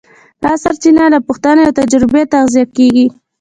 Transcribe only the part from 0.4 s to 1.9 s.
دا سرچینه له پوښتنې او